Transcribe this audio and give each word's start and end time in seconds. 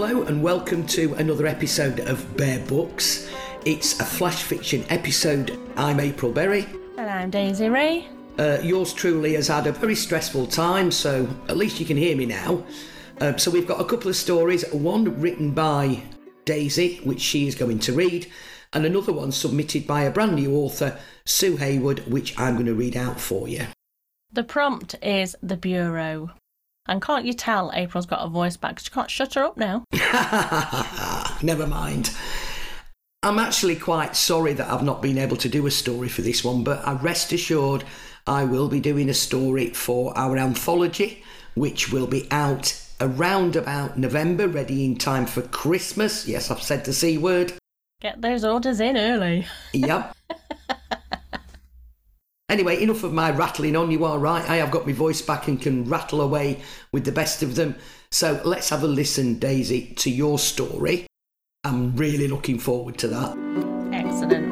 hello, 0.00 0.22
and 0.22 0.42
welcome 0.42 0.86
to 0.86 1.12
another 1.16 1.46
episode 1.46 2.00
of 2.00 2.34
Bear 2.34 2.58
Books. 2.60 3.28
It's 3.66 4.00
a 4.00 4.04
flash 4.04 4.42
fiction 4.42 4.82
episode. 4.88 5.60
I'm 5.76 6.00
April 6.00 6.32
Berry. 6.32 6.66
And 6.96 7.10
I'm 7.10 7.28
Daisy 7.28 7.68
Ray. 7.68 8.08
Uh, 8.38 8.56
yours 8.62 8.94
truly 8.94 9.34
has 9.34 9.48
had 9.48 9.66
a 9.66 9.72
very 9.72 9.94
stressful 9.94 10.46
time, 10.46 10.90
so 10.90 11.28
at 11.50 11.58
least 11.58 11.80
you 11.80 11.84
can 11.84 11.98
hear 11.98 12.16
me 12.16 12.24
now. 12.24 12.64
Uh, 13.20 13.36
so 13.36 13.50
we've 13.50 13.66
got 13.66 13.78
a 13.78 13.84
couple 13.84 14.08
of 14.08 14.16
stories, 14.16 14.66
one 14.72 15.20
written 15.20 15.50
by 15.50 16.00
Daisy, 16.46 16.96
which 17.04 17.20
she 17.20 17.46
is 17.46 17.54
going 17.54 17.78
to 17.80 17.92
read, 17.92 18.26
and 18.72 18.86
another 18.86 19.12
one 19.12 19.32
submitted 19.32 19.86
by 19.86 20.04
a 20.04 20.10
brand 20.10 20.34
new 20.34 20.56
author, 20.56 20.98
Sue 21.26 21.56
Hayward, 21.58 22.10
which 22.10 22.38
I'm 22.40 22.54
going 22.54 22.64
to 22.64 22.74
read 22.74 22.96
out 22.96 23.20
for 23.20 23.48
you. 23.48 23.66
The 24.32 24.44
prompt 24.44 24.94
is 25.02 25.36
The 25.42 25.58
Bureau. 25.58 26.30
And 26.90 27.00
can't 27.00 27.24
you 27.24 27.32
tell 27.32 27.70
April's 27.72 28.04
got 28.04 28.18
a 28.18 28.28
voice 28.28 28.56
back? 28.56 28.80
She 28.80 28.90
can't 28.90 29.08
shut 29.08 29.34
her 29.34 29.44
up 29.44 29.56
now. 29.56 29.84
Never 31.40 31.64
mind. 31.64 32.10
I'm 33.22 33.38
actually 33.38 33.76
quite 33.76 34.16
sorry 34.16 34.54
that 34.54 34.68
I've 34.68 34.82
not 34.82 35.00
been 35.00 35.16
able 35.16 35.36
to 35.36 35.48
do 35.48 35.68
a 35.68 35.70
story 35.70 36.08
for 36.08 36.22
this 36.22 36.42
one, 36.42 36.64
but 36.64 36.84
I 36.84 36.94
rest 36.94 37.32
assured 37.32 37.84
I 38.26 38.42
will 38.42 38.68
be 38.68 38.80
doing 38.80 39.08
a 39.08 39.14
story 39.14 39.68
for 39.68 40.12
our 40.18 40.36
anthology, 40.36 41.22
which 41.54 41.92
will 41.92 42.08
be 42.08 42.26
out 42.32 42.76
around 43.00 43.54
about 43.54 43.96
November, 43.96 44.48
ready 44.48 44.84
in 44.84 44.96
time 44.96 45.26
for 45.26 45.42
Christmas. 45.42 46.26
Yes, 46.26 46.50
I've 46.50 46.60
said 46.60 46.84
the 46.84 46.92
C 46.92 47.16
word. 47.16 47.52
Get 48.00 48.20
those 48.20 48.44
orders 48.44 48.80
in 48.80 48.96
early. 48.96 49.46
Yep. 49.72 50.16
Anyway, 52.50 52.82
enough 52.82 53.04
of 53.04 53.12
my 53.12 53.30
rattling 53.30 53.76
on. 53.76 53.92
You 53.92 54.04
are 54.04 54.18
right. 54.18 54.50
I 54.50 54.56
have 54.56 54.72
got 54.72 54.84
my 54.84 54.92
voice 54.92 55.22
back 55.22 55.46
and 55.46 55.62
can 55.62 55.84
rattle 55.84 56.20
away 56.20 56.60
with 56.90 57.04
the 57.04 57.12
best 57.12 57.44
of 57.44 57.54
them. 57.54 57.76
So 58.10 58.40
let's 58.44 58.70
have 58.70 58.82
a 58.82 58.88
listen, 58.88 59.38
Daisy, 59.38 59.94
to 59.98 60.10
your 60.10 60.36
story. 60.36 61.06
I'm 61.62 61.94
really 61.94 62.26
looking 62.26 62.58
forward 62.58 62.98
to 62.98 63.08
that. 63.08 63.36
Excellent. 63.92 64.50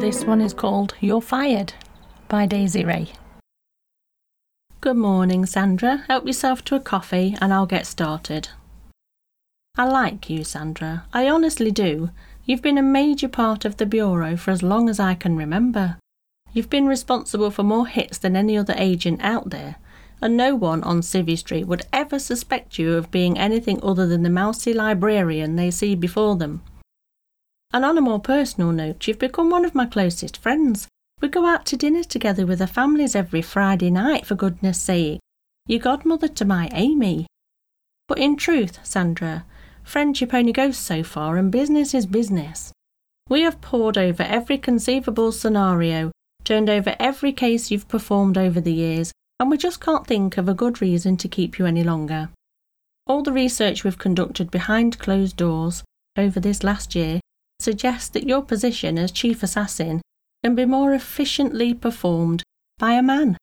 This 0.00 0.24
one 0.24 0.40
is 0.40 0.54
called 0.54 0.94
You're 1.00 1.20
Fired 1.20 1.72
by 2.28 2.46
Daisy 2.46 2.84
Ray. 2.84 3.08
Good 4.80 4.96
morning, 4.96 5.44
Sandra. 5.46 6.04
Help 6.06 6.28
yourself 6.28 6.64
to 6.66 6.76
a 6.76 6.80
coffee 6.80 7.36
and 7.40 7.52
I'll 7.52 7.66
get 7.66 7.88
started. 7.88 8.50
I 9.76 9.84
like 9.84 10.30
you, 10.30 10.44
Sandra. 10.44 11.06
I 11.12 11.28
honestly 11.28 11.72
do. 11.72 12.10
You've 12.48 12.62
been 12.62 12.78
a 12.78 12.82
major 12.82 13.28
part 13.28 13.66
of 13.66 13.76
the 13.76 13.84
Bureau 13.84 14.34
for 14.34 14.52
as 14.52 14.62
long 14.62 14.88
as 14.88 14.98
I 14.98 15.14
can 15.14 15.36
remember. 15.36 15.98
You've 16.54 16.70
been 16.70 16.86
responsible 16.86 17.50
for 17.50 17.62
more 17.62 17.86
hits 17.86 18.16
than 18.16 18.36
any 18.36 18.56
other 18.56 18.74
agent 18.78 19.20
out 19.22 19.50
there, 19.50 19.76
and 20.22 20.34
no 20.34 20.54
one 20.54 20.82
on 20.82 21.02
Civvy 21.02 21.36
Street 21.36 21.64
would 21.64 21.82
ever 21.92 22.18
suspect 22.18 22.78
you 22.78 22.94
of 22.94 23.10
being 23.10 23.38
anything 23.38 23.78
other 23.82 24.06
than 24.06 24.22
the 24.22 24.30
mousy 24.30 24.72
librarian 24.72 25.56
they 25.56 25.70
see 25.70 25.94
before 25.94 26.36
them. 26.36 26.62
And 27.70 27.84
on 27.84 27.98
a 27.98 28.00
more 28.00 28.18
personal 28.18 28.72
note, 28.72 29.06
you've 29.06 29.18
become 29.18 29.50
one 29.50 29.66
of 29.66 29.74
my 29.74 29.84
closest 29.84 30.38
friends. 30.38 30.88
We 31.20 31.28
go 31.28 31.44
out 31.44 31.66
to 31.66 31.76
dinner 31.76 32.02
together 32.02 32.46
with 32.46 32.60
the 32.60 32.66
families 32.66 33.14
every 33.14 33.42
Friday 33.42 33.90
night, 33.90 34.24
for 34.24 34.36
goodness 34.36 34.80
sake. 34.80 35.20
You're 35.66 35.80
godmother 35.80 36.28
to 36.28 36.46
my 36.46 36.70
Amy. 36.72 37.26
But 38.06 38.16
in 38.16 38.36
truth, 38.36 38.78
Sandra, 38.84 39.44
friendship 39.88 40.34
only 40.34 40.52
goes 40.52 40.76
so 40.76 41.02
far 41.02 41.38
and 41.38 41.50
business 41.50 41.94
is 41.94 42.04
business. 42.04 42.70
We 43.28 43.40
have 43.42 43.60
pored 43.62 43.96
over 43.96 44.22
every 44.22 44.58
conceivable 44.58 45.32
scenario, 45.32 46.12
turned 46.44 46.68
over 46.68 46.94
every 47.00 47.32
case 47.32 47.70
you've 47.70 47.88
performed 47.88 48.36
over 48.36 48.60
the 48.60 48.72
years, 48.72 49.12
and 49.40 49.50
we 49.50 49.56
just 49.56 49.80
can't 49.80 50.06
think 50.06 50.36
of 50.36 50.48
a 50.48 50.54
good 50.54 50.82
reason 50.82 51.16
to 51.16 51.28
keep 51.28 51.58
you 51.58 51.64
any 51.64 51.82
longer. 51.82 52.28
All 53.06 53.22
the 53.22 53.32
research 53.32 53.82
we've 53.82 53.98
conducted 53.98 54.50
behind 54.50 54.98
closed 54.98 55.36
doors 55.36 55.82
over 56.18 56.38
this 56.38 56.62
last 56.62 56.94
year 56.94 57.20
suggests 57.58 58.10
that 58.10 58.28
your 58.28 58.42
position 58.42 58.98
as 58.98 59.10
chief 59.10 59.42
assassin 59.42 60.02
can 60.44 60.54
be 60.54 60.66
more 60.66 60.92
efficiently 60.92 61.72
performed 61.72 62.42
by 62.78 62.92
a 62.92 63.02
man. 63.02 63.38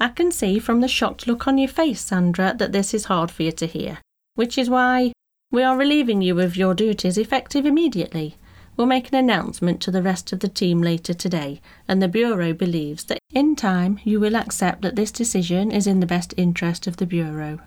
I 0.00 0.08
can 0.08 0.32
see 0.32 0.58
from 0.58 0.80
the 0.80 0.88
shocked 0.88 1.28
look 1.28 1.46
on 1.46 1.58
your 1.58 1.68
face, 1.68 2.00
Sandra, 2.00 2.54
that 2.58 2.72
this 2.72 2.92
is 2.92 3.04
hard 3.04 3.30
for 3.30 3.44
you 3.44 3.52
to 3.52 3.66
hear 3.66 3.98
which 4.42 4.58
is 4.58 4.68
why 4.68 5.12
we 5.52 5.62
are 5.62 5.76
relieving 5.76 6.20
you 6.20 6.40
of 6.40 6.56
your 6.56 6.74
duties 6.74 7.16
effective 7.16 7.64
immediately. 7.64 8.34
We'll 8.76 8.88
make 8.88 9.08
an 9.08 9.14
announcement 9.14 9.80
to 9.82 9.92
the 9.92 10.02
rest 10.02 10.32
of 10.32 10.40
the 10.40 10.48
team 10.48 10.82
later 10.82 11.14
today, 11.14 11.60
and 11.86 12.02
the 12.02 12.08
Bureau 12.08 12.52
believes 12.52 13.04
that 13.04 13.20
in 13.30 13.54
time 13.54 14.00
you 14.02 14.18
will 14.18 14.34
accept 14.34 14.82
that 14.82 14.96
this 14.96 15.12
decision 15.12 15.70
is 15.70 15.86
in 15.86 16.00
the 16.00 16.06
best 16.06 16.34
interest 16.36 16.88
of 16.88 16.96
the 16.96 17.06
Bureau. 17.06 17.60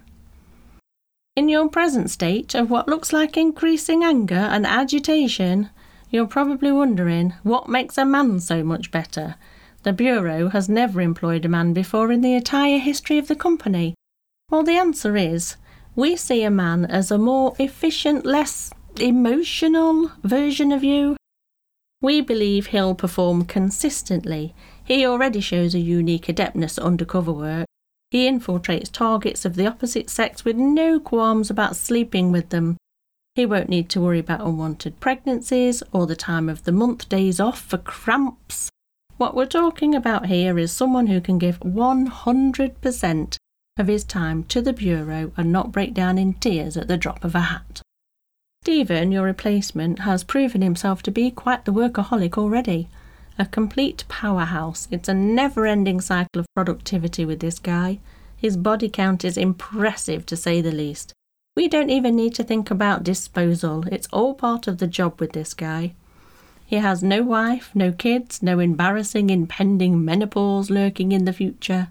In 1.38 1.48
your 1.48 1.70
present 1.70 2.10
state 2.10 2.54
of 2.54 2.70
what 2.70 2.90
looks 2.90 3.14
like 3.14 3.38
increasing 3.38 4.04
anger 4.04 4.36
and 4.36 4.68
agitation, 4.68 5.70
you're 6.10 6.28
probably 6.28 6.74
wondering 6.74 7.36
what 7.44 7.70
makes 7.70 7.98
a 7.98 8.04
man 8.04 8.42
so 8.42 8.66
much 8.66 8.92
better. 8.92 9.36
The 9.84 9.94
Bureau 9.94 10.50
has 10.50 10.68
never 10.68 11.00
employed 11.00 11.46
a 11.46 11.48
man 11.48 11.72
before 11.72 12.12
in 12.12 12.20
the 12.20 12.34
entire 12.34 12.80
history 12.80 13.18
of 13.18 13.30
the 13.30 13.36
company. 13.38 13.96
Well, 14.50 14.64
the 14.64 14.76
answer 14.76 15.16
is 15.16 15.56
we 15.96 16.16
see 16.16 16.44
a 16.44 16.52
man 16.52 16.86
as 16.86 17.10
a 17.10 17.18
more 17.18 17.56
efficient, 17.58 18.26
less 18.26 18.72
emotional 19.00 20.12
version 20.24 20.72
of 20.72 20.84
you. 20.84 21.16
We 22.02 22.22
believe 22.22 22.68
he'll 22.68 22.96
perform 22.96 23.46
consistently. 23.46 24.54
He 24.84 25.06
already 25.06 25.40
shows 25.40 25.74
a 25.74 25.80
unique 25.80 26.28
adeptness 26.28 26.78
undercover 26.78 27.32
work. 27.32 27.66
He 28.12 28.30
infiltrates 28.30 28.92
targets 28.92 29.46
of 29.46 29.56
the 29.56 29.68
opposite 29.68 30.10
sex 30.10 30.46
with 30.46 30.58
no 30.58 31.00
qualms 31.00 31.50
about 31.50 31.76
sleeping 31.76 32.32
with 32.32 32.50
them. 32.50 32.78
He 33.34 33.46
won't 33.46 33.70
need 33.70 33.90
to 33.90 34.02
worry 34.02 34.20
about 34.20 34.42
unwanted 34.42 35.00
pregnancies 35.00 35.82
or 35.92 36.06
the 36.06 36.16
time 36.16 36.48
of 36.48 36.64
the 36.64 36.72
month 36.72 37.10
days 37.10 37.40
off 37.40 37.60
for 37.62 37.78
cramps. 37.78 38.70
What 39.18 39.36
we're 39.36 39.46
talking 39.46 39.96
about 39.96 40.28
here 40.28 40.60
is 40.60 40.72
someone 40.72 41.08
who 41.08 41.22
can 41.22 41.38
give 41.38 41.60
100% 41.62 43.38
of 43.78 43.88
his 43.88 44.06
time 44.06 44.44
to 44.46 44.62
the 44.62 44.72
Bureau 44.72 45.34
and 45.36 45.52
not 45.52 45.72
break 45.72 45.94
down 45.94 46.18
in 46.18 46.34
tears 46.36 46.78
at 46.78 46.88
the 46.88 46.96
drop 46.96 47.26
of 47.26 47.36
a 47.36 47.42
hat. 47.42 47.82
Stephen, 48.64 49.12
your 49.12 49.26
replacement, 49.26 50.00
has 50.00 50.24
proven 50.24 50.62
himself 50.62 51.04
to 51.04 51.12
be 51.12 51.30
quite 51.30 51.66
the 51.66 51.74
workaholic 51.74 52.38
already. 52.38 52.88
A 53.38 53.46
complete 53.46 54.06
powerhouse. 54.08 54.88
It's 54.92 55.10
a 55.10 55.14
never 55.14 55.68
ending 55.68 56.00
cycle 56.00 56.40
of 56.40 56.46
productivity 56.56 57.26
with 57.26 57.42
this 57.42 57.60
guy. 57.60 58.00
His 58.38 58.56
body 58.56 58.88
count 58.88 59.26
is 59.26 59.38
impressive 59.38 60.26
to 60.28 60.38
say 60.38 60.62
the 60.62 60.72
least. 60.72 61.12
We 61.58 61.68
don't 61.68 61.90
even 61.90 62.16
need 62.16 62.34
to 62.36 62.44
think 62.44 62.72
about 62.72 63.04
disposal, 63.04 63.86
it's 63.92 64.08
all 64.12 64.34
part 64.34 64.68
of 64.68 64.78
the 64.78 64.88
job 64.88 65.20
with 65.20 65.34
this 65.34 65.54
guy. 65.54 65.94
He 66.66 66.78
has 66.78 67.04
no 67.04 67.24
wife, 67.24 67.72
no 67.76 67.92
kids, 67.92 68.42
no 68.42 68.60
embarrassing 68.60 69.30
impending 69.30 70.04
menopause 70.04 70.70
lurking 70.70 71.12
in 71.12 71.26
the 71.26 71.34
future. 71.34 71.90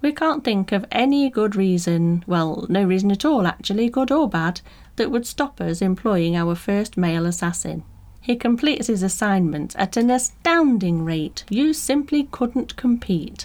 We 0.00 0.12
can't 0.12 0.44
think 0.44 0.70
of 0.70 0.86
any 0.92 1.28
good 1.28 1.56
reason, 1.56 2.22
well, 2.26 2.66
no 2.68 2.84
reason 2.84 3.10
at 3.10 3.24
all 3.24 3.46
actually, 3.46 3.88
good 3.88 4.12
or 4.12 4.28
bad, 4.28 4.60
that 4.96 5.10
would 5.10 5.26
stop 5.26 5.60
us 5.60 5.82
employing 5.82 6.36
our 6.36 6.54
first 6.54 6.96
male 6.96 7.26
assassin. 7.26 7.82
He 8.20 8.36
completes 8.36 8.86
his 8.86 9.02
assignment 9.02 9.74
at 9.76 9.96
an 9.96 10.10
astounding 10.10 11.04
rate. 11.04 11.44
You 11.48 11.72
simply 11.72 12.28
couldn't 12.30 12.76
compete. 12.76 13.44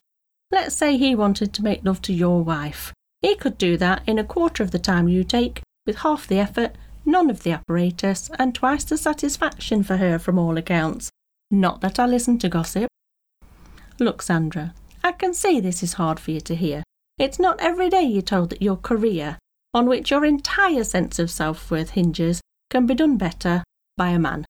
Let's 0.51 0.75
say 0.75 0.97
he 0.97 1.15
wanted 1.15 1.53
to 1.53 1.63
make 1.63 1.83
love 1.83 2.01
to 2.03 2.13
your 2.13 2.43
wife. 2.43 2.93
He 3.21 3.35
could 3.35 3.57
do 3.57 3.77
that 3.77 4.03
in 4.05 4.19
a 4.19 4.23
quarter 4.23 4.61
of 4.61 4.71
the 4.71 4.79
time 4.79 5.07
you 5.07 5.23
take, 5.23 5.61
with 5.87 5.99
half 5.99 6.27
the 6.27 6.39
effort, 6.39 6.75
none 7.05 7.29
of 7.29 7.43
the 7.43 7.51
apparatus, 7.51 8.29
and 8.37 8.53
twice 8.53 8.83
the 8.83 8.97
satisfaction 8.97 9.81
for 9.81 9.97
her 9.97 10.19
from 10.19 10.37
all 10.37 10.57
accounts. 10.57 11.09
Not 11.49 11.81
that 11.81 11.97
I 11.97 12.05
listen 12.05 12.37
to 12.39 12.49
gossip. 12.49 12.87
Look, 13.99 14.21
Sandra, 14.21 14.73
I 15.03 15.11
can 15.11 15.33
see 15.33 15.59
this 15.59 15.83
is 15.83 15.93
hard 15.93 16.19
for 16.19 16.31
you 16.31 16.39
to 16.41 16.55
hear. 16.55 16.83
It's 17.17 17.39
not 17.39 17.59
every 17.59 17.89
day 17.89 18.03
you're 18.03 18.21
told 18.21 18.51
that 18.51 18.61
your 18.61 18.77
career, 18.77 19.37
on 19.73 19.85
which 19.85 20.11
your 20.11 20.23
entire 20.23 20.83
sense 20.83 21.19
of 21.19 21.29
self 21.29 21.69
worth 21.69 21.91
hinges, 21.91 22.41
can 22.69 22.85
be 22.85 22.95
done 22.95 23.17
better 23.17 23.63
by 23.97 24.09
a 24.09 24.19
man. 24.19 24.45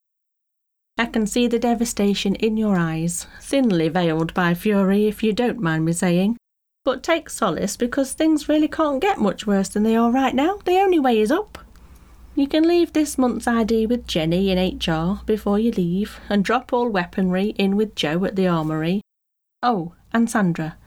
I 0.97 1.07
can 1.07 1.25
see 1.25 1.47
the 1.47 1.57
devastation 1.57 2.35
in 2.35 2.55
your 2.55 2.77
eyes, 2.77 3.25
thinly 3.41 3.89
veiled 3.89 4.33
by 4.35 4.53
fury, 4.53 5.07
if 5.07 5.23
you 5.23 5.33
don't 5.33 5.59
mind 5.59 5.85
me 5.85 5.93
saying. 5.93 6.37
But 6.85 7.01
take 7.01 7.29
solace 7.29 7.75
because 7.75 8.13
things 8.13 8.47
really 8.47 8.67
can't 8.67 9.01
get 9.01 9.17
much 9.17 9.47
worse 9.47 9.69
than 9.69 9.81
they 9.83 9.95
are 9.95 10.11
right 10.11 10.35
now. 10.35 10.59
The 10.65 10.77
only 10.77 10.99
way 10.99 11.19
is 11.19 11.31
up. 11.31 11.57
You 12.35 12.47
can 12.47 12.67
leave 12.67 12.93
this 12.93 13.17
month's 13.17 13.47
ID 13.47 13.87
with 13.87 14.05
Jenny 14.05 14.51
in 14.51 14.57
HR 14.57 15.21
before 15.25 15.57
you 15.57 15.71
leave 15.71 16.19
and 16.29 16.43
drop 16.43 16.73
all 16.73 16.89
weaponry 16.89 17.49
in 17.57 17.75
with 17.75 17.95
Joe 17.95 18.23
at 18.25 18.35
the 18.35 18.47
armoury. 18.47 19.01
Oh, 19.63 19.93
and 20.13 20.29
Sandra, 20.29 20.77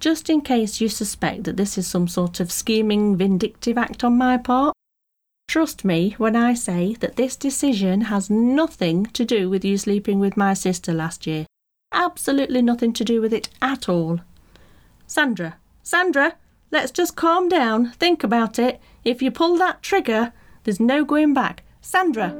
just 0.00 0.28
in 0.28 0.40
case 0.40 0.80
you 0.80 0.88
suspect 0.88 1.44
that 1.44 1.56
this 1.56 1.78
is 1.78 1.86
some 1.86 2.08
sort 2.08 2.40
of 2.40 2.52
scheming, 2.52 3.16
vindictive 3.16 3.78
act 3.78 4.04
on 4.04 4.18
my 4.18 4.36
part. 4.36 4.74
Trust 5.48 5.84
me 5.84 6.14
when 6.18 6.36
I 6.36 6.54
say 6.54 6.94
that 7.00 7.16
this 7.16 7.36
decision 7.36 8.02
has 8.02 8.30
nothing 8.30 9.06
to 9.06 9.24
do 9.24 9.48
with 9.50 9.64
you 9.64 9.78
sleeping 9.78 10.18
with 10.18 10.36
my 10.36 10.54
sister 10.54 10.92
last 10.92 11.26
year. 11.26 11.46
Absolutely 11.92 12.62
nothing 12.62 12.92
to 12.94 13.04
do 13.04 13.20
with 13.20 13.32
it 13.32 13.48
at 13.62 13.88
all. 13.88 14.20
Sandra, 15.06 15.56
Sandra, 15.82 16.36
let's 16.70 16.90
just 16.90 17.14
calm 17.14 17.48
down. 17.48 17.92
Think 17.92 18.24
about 18.24 18.58
it. 18.58 18.80
If 19.04 19.22
you 19.22 19.30
pull 19.30 19.56
that 19.58 19.82
trigger, 19.82 20.32
there's 20.64 20.80
no 20.80 21.04
going 21.04 21.34
back. 21.34 21.62
Sandra, 21.80 22.34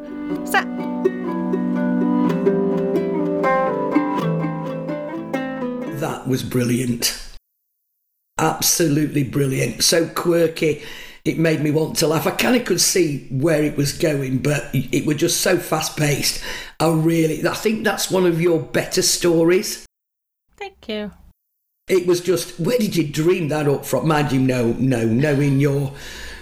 Sa- 0.44 0.93
That 6.04 6.28
was 6.28 6.42
brilliant. 6.42 7.18
Absolutely 8.36 9.24
brilliant. 9.24 9.82
So 9.82 10.06
quirky. 10.06 10.82
It 11.24 11.38
made 11.38 11.62
me 11.62 11.70
want 11.70 11.96
to 11.96 12.06
laugh. 12.06 12.26
I 12.26 12.32
kind 12.32 12.56
of 12.56 12.66
could 12.66 12.82
see 12.82 13.26
where 13.30 13.62
it 13.62 13.78
was 13.78 13.96
going, 13.96 14.42
but 14.42 14.68
it 14.74 15.06
was 15.06 15.16
just 15.16 15.40
so 15.40 15.56
fast 15.56 15.96
paced. 15.96 16.44
I 16.78 16.90
really, 16.92 17.48
I 17.48 17.54
think 17.54 17.84
that's 17.84 18.10
one 18.10 18.26
of 18.26 18.38
your 18.38 18.60
better 18.60 19.00
stories. 19.00 19.86
Thank 20.58 20.90
you. 20.90 21.10
It 21.88 22.06
was 22.06 22.20
just, 22.20 22.60
where 22.60 22.76
did 22.76 22.96
you 22.96 23.08
dream 23.08 23.48
that 23.48 23.66
up 23.66 23.86
from? 23.86 24.06
Mind 24.06 24.30
you, 24.30 24.40
no, 24.40 24.74
no, 24.74 25.06
knowing 25.06 25.58
your 25.58 25.94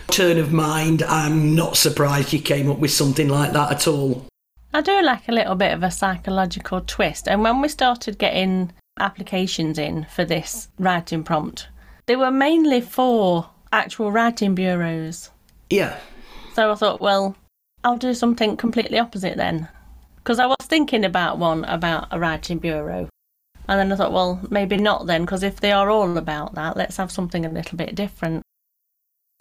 turn 0.09 0.39
of 0.39 0.53
mind, 0.53 1.05
I'm 1.05 1.55
not 1.55 1.77
surprised 1.77 2.33
you 2.33 2.41
came 2.41 2.69
up 2.69 2.81
with 2.81 2.91
something 2.91 3.29
like 3.29 3.53
that 3.53 3.71
at 3.71 3.87
all. 3.87 4.27
I 4.75 4.81
do 4.81 5.01
like 5.03 5.29
a 5.29 5.33
little 5.33 5.55
bit 5.55 5.73
of 5.73 5.85
a 5.85 5.91
psychological 5.93 6.81
twist. 6.81 7.29
And 7.29 7.45
when 7.45 7.61
we 7.61 7.69
started 7.69 8.19
getting 8.19 8.73
applications 8.99 9.79
in 9.79 10.07
for 10.11 10.25
this 10.25 10.69
writing 10.79 11.25
prompt, 11.25 11.69
they 12.07 12.17
were 12.17 12.31
mainly 12.31 12.81
for 12.81 13.49
actual 13.73 14.13
writing 14.13 14.55
bureaus. 14.55 15.31
Yeah. 15.71 15.99
So 16.55 16.71
I 16.71 16.75
thought, 16.75 17.01
well, 17.01 17.37
I'll 17.85 17.97
do 17.97 18.15
something 18.15 18.57
completely 18.57 18.99
opposite 18.99 19.37
then. 19.37 19.69
Because 20.17 20.39
I 20.39 20.47
was 20.47 20.57
thinking 20.63 21.05
about 21.05 21.39
one 21.39 21.65
about 21.65 22.09
a 22.11 22.19
writing 22.19 22.59
bureau. 22.59 23.09
And 23.69 23.79
then 23.79 23.93
I 23.93 23.97
thought, 23.97 24.13
well, 24.13 24.41
maybe 24.51 24.77
not 24.77 25.07
then, 25.07 25.23
because 25.23 25.43
if 25.43 25.61
they 25.61 25.73
are 25.73 25.91
all 25.91 26.17
about 26.19 26.55
that, 26.55 26.77
let's 26.77 26.97
have 26.97 27.11
something 27.11 27.45
a 27.47 27.51
little 27.51 27.79
bit 27.79 27.95
different. 27.95 28.43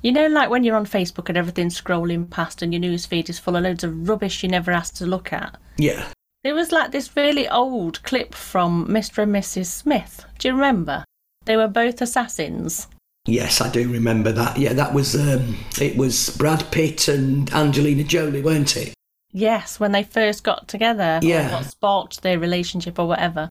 You 0.01 0.11
know, 0.11 0.27
like 0.27 0.49
when 0.49 0.63
you're 0.63 0.75
on 0.75 0.85
Facebook 0.85 1.29
and 1.29 1.37
everything's 1.37 1.79
scrolling 1.79 2.29
past 2.29 2.61
and 2.61 2.73
your 2.73 2.79
news 2.79 3.05
feed 3.05 3.29
is 3.29 3.37
full 3.37 3.55
of 3.55 3.63
loads 3.63 3.83
of 3.83 4.09
rubbish 4.09 4.41
you 4.41 4.49
never 4.49 4.71
asked 4.71 4.95
to 4.97 5.05
look 5.05 5.31
at? 5.31 5.57
Yeah. 5.77 6.07
There 6.43 6.55
was 6.55 6.71
like 6.71 6.91
this 6.91 7.15
really 7.15 7.47
old 7.47 8.01
clip 8.03 8.33
from 8.33 8.87
Mr. 8.87 9.23
and 9.23 9.33
Mrs. 9.33 9.67
Smith. 9.67 10.25
Do 10.39 10.47
you 10.47 10.55
remember? 10.55 11.05
They 11.45 11.55
were 11.55 11.67
both 11.67 12.01
assassins. 12.01 12.87
Yes, 13.25 13.61
I 13.61 13.69
do 13.69 13.87
remember 13.91 14.31
that. 14.31 14.57
Yeah, 14.57 14.73
that 14.73 14.93
was 14.93 15.15
um, 15.15 15.57
it 15.79 15.95
was 15.95 16.35
Brad 16.37 16.71
Pitt 16.71 17.07
and 17.07 17.51
Angelina 17.53 18.03
Jolie, 18.03 18.41
weren't 18.41 18.75
it? 18.75 18.93
Yes, 19.31 19.79
when 19.79 19.91
they 19.91 20.03
first 20.03 20.43
got 20.43 20.67
together. 20.67 21.19
Yeah. 21.21 21.53
What 21.53 21.65
sparked 21.65 22.23
their 22.23 22.39
relationship 22.39 22.97
or 22.97 23.07
whatever. 23.07 23.49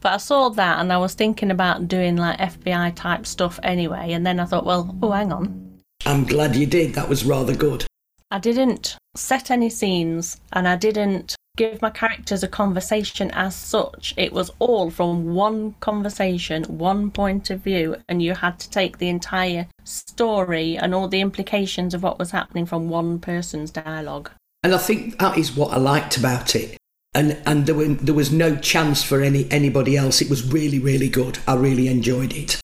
But 0.00 0.12
I 0.12 0.16
saw 0.18 0.48
that 0.50 0.78
and 0.78 0.92
I 0.92 0.98
was 0.98 1.14
thinking 1.14 1.50
about 1.50 1.88
doing 1.88 2.16
like 2.16 2.38
FBI 2.38 2.94
type 2.94 3.26
stuff 3.26 3.58
anyway. 3.62 4.12
And 4.12 4.24
then 4.24 4.40
I 4.40 4.44
thought, 4.44 4.64
well, 4.64 4.96
oh, 5.02 5.10
hang 5.10 5.32
on. 5.32 5.80
I'm 6.06 6.24
glad 6.24 6.56
you 6.56 6.64
did. 6.64 6.94
That 6.94 7.08
was 7.08 7.24
rather 7.24 7.54
good. 7.54 7.84
I 8.30 8.38
didn't 8.38 8.96
set 9.16 9.50
any 9.50 9.68
scenes 9.68 10.40
and 10.52 10.66
I 10.66 10.76
didn't 10.76 11.36
give 11.56 11.82
my 11.82 11.90
characters 11.90 12.42
a 12.42 12.48
conversation 12.48 13.30
as 13.32 13.54
such. 13.54 14.14
It 14.16 14.32
was 14.32 14.50
all 14.58 14.90
from 14.90 15.34
one 15.34 15.74
conversation, 15.80 16.64
one 16.64 17.10
point 17.10 17.50
of 17.50 17.60
view, 17.60 17.96
and 18.08 18.22
you 18.22 18.34
had 18.34 18.58
to 18.60 18.70
take 18.70 18.98
the 18.98 19.08
entire 19.08 19.66
story 19.84 20.76
and 20.76 20.94
all 20.94 21.08
the 21.08 21.20
implications 21.20 21.94
of 21.94 22.02
what 22.02 22.18
was 22.18 22.30
happening 22.30 22.66
from 22.66 22.88
one 22.88 23.18
person's 23.18 23.70
dialogue. 23.70 24.30
And 24.62 24.74
I 24.74 24.78
think 24.78 25.18
that 25.18 25.38
is 25.38 25.56
what 25.56 25.72
I 25.72 25.76
liked 25.76 26.16
about 26.16 26.54
it. 26.54 26.76
And 27.14 27.36
and 27.44 27.66
there, 27.66 27.74
were, 27.74 27.88
there 27.88 28.14
was 28.14 28.30
no 28.30 28.56
chance 28.56 29.02
for 29.02 29.20
any 29.20 29.50
anybody 29.50 29.96
else. 29.96 30.20
It 30.20 30.30
was 30.30 30.52
really 30.52 30.78
really 30.78 31.08
good. 31.08 31.38
I 31.46 31.56
really 31.56 31.88
enjoyed 31.88 32.32
it. 32.32 32.60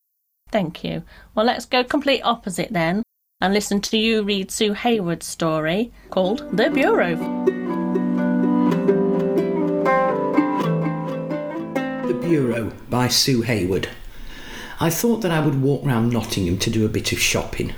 Thank 0.50 0.84
you. 0.84 1.02
Well, 1.34 1.46
let's 1.46 1.66
go 1.66 1.82
complete 1.82 2.22
opposite 2.22 2.72
then 2.72 3.02
and 3.40 3.52
listen 3.52 3.80
to 3.80 3.98
you 3.98 4.22
read 4.22 4.50
Sue 4.50 4.72
Hayward's 4.72 5.26
story 5.26 5.92
called 6.10 6.56
The 6.56 6.70
Bureau. 6.70 7.55
Bureau 12.28 12.72
by 12.90 13.06
Sue 13.06 13.42
Hayward. 13.42 13.88
I 14.80 14.90
thought 14.90 15.18
that 15.18 15.30
I 15.30 15.38
would 15.38 15.62
walk 15.62 15.84
round 15.84 16.12
Nottingham 16.12 16.58
to 16.58 16.70
do 16.70 16.84
a 16.84 16.88
bit 16.88 17.12
of 17.12 17.20
shopping. 17.20 17.72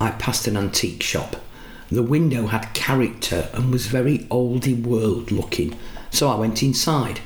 I 0.00 0.12
passed 0.12 0.46
an 0.46 0.56
antique 0.56 1.02
shop. 1.02 1.34
The 1.90 2.04
window 2.04 2.46
had 2.46 2.74
character 2.74 3.48
and 3.52 3.72
was 3.72 3.88
very 3.88 4.18
oldie 4.30 4.80
world 4.80 5.32
looking, 5.32 5.76
so 6.12 6.28
I 6.28 6.36
went 6.36 6.62
inside. 6.62 7.18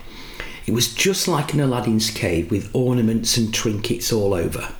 It 0.67 0.73
was 0.73 0.95
just 0.95 1.29
like 1.29 1.53
an 1.53 1.61
Aladdin's 1.61 2.11
cave 2.11 2.51
with 2.51 2.75
ornaments 2.75 3.37
and 3.37 3.53
trinkets 3.53 4.11
all 4.11 4.33
over. 4.33 4.73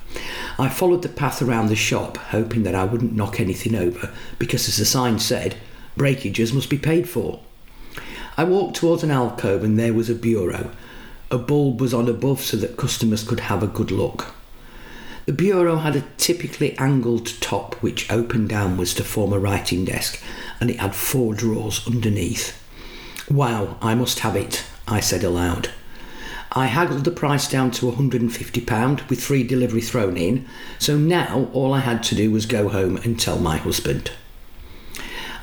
I 0.57 0.67
followed 0.67 1.03
the 1.03 1.09
path 1.09 1.43
around 1.43 1.67
the 1.67 1.75
shop, 1.75 2.17
hoping 2.17 2.63
that 2.63 2.73
I 2.73 2.85
wouldn't 2.85 3.15
knock 3.15 3.39
anything 3.39 3.75
over, 3.75 4.11
because 4.39 4.67
as 4.67 4.77
the 4.77 4.85
sign 4.85 5.19
said, 5.19 5.57
breakages 5.95 6.53
must 6.53 6.71
be 6.71 6.79
paid 6.79 7.07
for. 7.07 7.39
I 8.35 8.45
walked 8.45 8.77
towards 8.77 9.03
an 9.03 9.11
alcove 9.11 9.63
and 9.63 9.77
there 9.77 9.93
was 9.93 10.09
a 10.09 10.15
bureau. 10.15 10.71
A 11.31 11.37
bulb 11.37 11.79
was 11.79 11.93
on 11.93 12.09
above 12.09 12.41
so 12.41 12.57
that 12.57 12.75
customers 12.75 13.23
could 13.23 13.39
have 13.39 13.63
a 13.63 13.67
good 13.67 13.89
look. 13.89 14.35
The 15.25 15.31
bureau 15.31 15.77
had 15.77 15.95
a 15.95 16.03
typically 16.17 16.77
angled 16.77 17.39
top 17.39 17.75
which 17.75 18.11
opened 18.11 18.49
downwards 18.49 18.93
to 18.95 19.05
form 19.05 19.31
a 19.31 19.39
writing 19.39 19.85
desk, 19.85 20.21
and 20.59 20.69
it 20.69 20.81
had 20.81 20.93
four 20.93 21.33
drawers 21.33 21.87
underneath. 21.87 22.61
Wow, 23.29 23.77
I 23.81 23.95
must 23.95 24.19
have 24.19 24.35
it, 24.35 24.65
I 24.89 24.99
said 24.99 25.23
aloud. 25.23 25.69
I 26.51 26.65
haggled 26.65 27.05
the 27.05 27.11
price 27.11 27.49
down 27.49 27.71
to 27.71 27.89
£150 27.89 29.09
with 29.09 29.23
free 29.23 29.43
delivery 29.43 29.79
thrown 29.79 30.17
in, 30.17 30.45
so 30.79 30.97
now 30.97 31.49
all 31.53 31.73
I 31.73 31.79
had 31.79 32.03
to 32.03 32.15
do 32.15 32.29
was 32.29 32.45
go 32.45 32.67
home 32.67 32.97
and 32.97 33.17
tell 33.17 33.39
my 33.39 33.55
husband. 33.55 34.11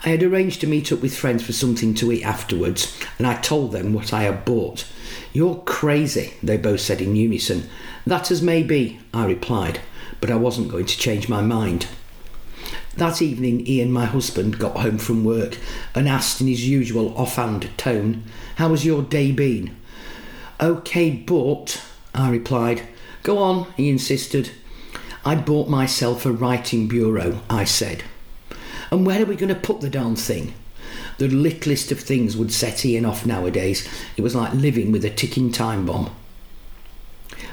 I 0.04 0.10
had 0.10 0.22
arranged 0.22 0.60
to 0.60 0.66
meet 0.66 0.92
up 0.92 1.00
with 1.00 1.16
friends 1.16 1.44
for 1.44 1.52
something 1.52 1.92
to 1.94 2.12
eat 2.12 2.22
afterwards, 2.22 2.96
and 3.18 3.26
I 3.26 3.34
told 3.40 3.72
them 3.72 3.92
what 3.92 4.12
I 4.12 4.22
had 4.22 4.44
bought. 4.44 4.86
You're 5.32 5.56
crazy, 5.66 6.34
they 6.42 6.56
both 6.56 6.80
said 6.80 7.00
in 7.00 7.16
unison. 7.16 7.68
That 8.06 8.30
as 8.30 8.40
may 8.40 8.62
be, 8.62 9.00
I 9.12 9.26
replied, 9.26 9.80
but 10.20 10.30
I 10.30 10.36
wasn't 10.36 10.70
going 10.70 10.86
to 10.86 10.98
change 10.98 11.28
my 11.28 11.42
mind. 11.42 11.88
That 12.96 13.22
evening, 13.22 13.66
Ian, 13.66 13.92
my 13.92 14.06
husband, 14.06 14.58
got 14.58 14.78
home 14.78 14.98
from 14.98 15.24
work 15.24 15.58
and 15.94 16.08
asked 16.08 16.40
in 16.40 16.46
his 16.46 16.68
usual 16.68 17.16
offhand 17.16 17.70
tone, 17.76 18.24
How 18.56 18.70
has 18.70 18.84
your 18.84 19.02
day 19.02 19.32
been? 19.32 19.76
OK, 20.60 21.10
but, 21.10 21.82
I 22.14 22.30
replied. 22.30 22.82
Go 23.22 23.38
on, 23.38 23.72
he 23.76 23.88
insisted. 23.88 24.50
I'd 25.24 25.44
bought 25.44 25.68
myself 25.68 26.24
a 26.24 26.32
writing 26.32 26.88
bureau, 26.88 27.40
I 27.50 27.64
said. 27.64 28.02
And 28.90 29.06
where 29.06 29.22
are 29.22 29.26
we 29.26 29.36
going 29.36 29.54
to 29.54 29.60
put 29.60 29.80
the 29.80 29.90
darn 29.90 30.16
thing? 30.16 30.54
The 31.18 31.28
littlest 31.28 31.92
of 31.92 32.00
things 32.00 32.36
would 32.36 32.52
set 32.52 32.84
Ian 32.84 33.04
off 33.04 33.26
nowadays. 33.26 33.88
It 34.16 34.22
was 34.22 34.34
like 34.34 34.54
living 34.54 34.92
with 34.92 35.04
a 35.04 35.10
ticking 35.10 35.52
time 35.52 35.84
bomb. 35.84 36.14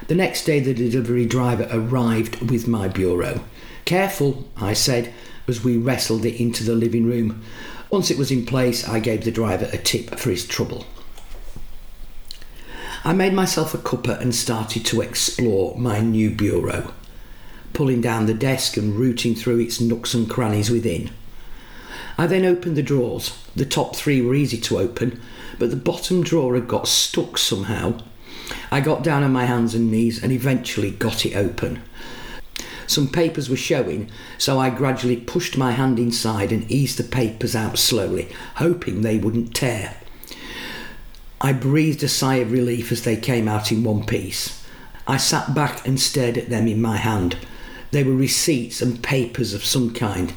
The 0.07 0.15
next 0.15 0.45
day, 0.45 0.59
the 0.59 0.73
delivery 0.73 1.25
driver 1.25 1.67
arrived 1.71 2.49
with 2.51 2.67
my 2.67 2.87
bureau. 2.87 3.43
Careful, 3.85 4.47
I 4.55 4.73
said, 4.73 5.13
as 5.47 5.63
we 5.63 5.77
wrestled 5.77 6.25
it 6.25 6.39
into 6.39 6.63
the 6.63 6.75
living 6.75 7.05
room. 7.05 7.43
Once 7.89 8.09
it 8.11 8.17
was 8.17 8.31
in 8.31 8.45
place, 8.45 8.87
I 8.87 8.99
gave 8.99 9.23
the 9.23 9.31
driver 9.31 9.69
a 9.71 9.77
tip 9.77 10.17
for 10.17 10.29
his 10.29 10.47
trouble. 10.47 10.85
I 13.03 13.13
made 13.13 13.33
myself 13.33 13.73
a 13.73 13.77
cuppa 13.77 14.19
and 14.19 14.33
started 14.33 14.85
to 14.87 15.01
explore 15.01 15.77
my 15.77 15.99
new 15.99 16.31
bureau, 16.31 16.93
pulling 17.73 18.01
down 18.01 18.25
the 18.25 18.33
desk 18.33 18.77
and 18.77 18.95
rooting 18.95 19.35
through 19.35 19.59
its 19.59 19.79
nooks 19.79 20.13
and 20.13 20.29
crannies 20.29 20.71
within. 20.71 21.11
I 22.17 22.27
then 22.27 22.45
opened 22.45 22.77
the 22.77 22.83
drawers. 22.83 23.37
The 23.55 23.65
top 23.65 23.95
three 23.95 24.21
were 24.21 24.35
easy 24.35 24.57
to 24.61 24.79
open, 24.79 25.21
but 25.59 25.69
the 25.69 25.75
bottom 25.75 26.23
drawer 26.23 26.55
had 26.55 26.67
got 26.67 26.87
stuck 26.87 27.37
somehow. 27.37 27.99
I 28.71 28.79
got 28.79 29.03
down 29.03 29.23
on 29.23 29.33
my 29.33 29.45
hands 29.45 29.73
and 29.73 29.91
knees 29.91 30.21
and 30.21 30.31
eventually 30.31 30.91
got 30.91 31.25
it 31.25 31.35
open. 31.35 31.81
Some 32.87 33.07
papers 33.07 33.49
were 33.49 33.55
showing, 33.55 34.09
so 34.37 34.59
I 34.59 34.69
gradually 34.69 35.17
pushed 35.17 35.57
my 35.57 35.71
hand 35.71 35.97
inside 35.97 36.51
and 36.51 36.69
eased 36.71 36.97
the 36.97 37.03
papers 37.03 37.55
out 37.55 37.77
slowly, 37.77 38.29
hoping 38.55 39.01
they 39.01 39.17
wouldn't 39.17 39.55
tear. 39.55 39.97
I 41.41 41.51
breathed 41.51 42.03
a 42.03 42.07
sigh 42.07 42.35
of 42.35 42.51
relief 42.51 42.91
as 42.91 43.03
they 43.03 43.17
came 43.17 43.47
out 43.47 43.71
in 43.71 43.83
one 43.83 44.05
piece. 44.05 44.63
I 45.07 45.17
sat 45.17 45.53
back 45.53 45.85
and 45.85 45.99
stared 45.99 46.37
at 46.37 46.49
them 46.49 46.67
in 46.67 46.81
my 46.81 46.97
hand. 46.97 47.37
They 47.91 48.03
were 48.03 48.15
receipts 48.15 48.81
and 48.81 49.03
papers 49.03 49.53
of 49.53 49.65
some 49.65 49.93
kind, 49.93 50.33